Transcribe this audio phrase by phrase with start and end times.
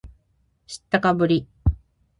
[0.65, 1.47] 知ったかぶり